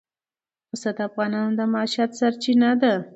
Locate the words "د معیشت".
1.59-2.11